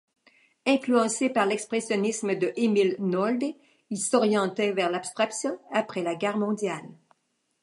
[0.65, 3.53] Influencé par l'expressionnisme de Emil Nolde,
[3.91, 6.89] il s'orientait vers l'abstraction après la guerre mondiale.